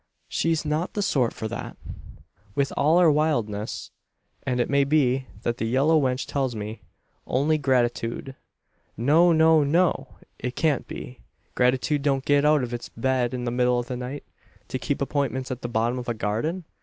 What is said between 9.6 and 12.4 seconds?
no! It can't be. Gratitude don't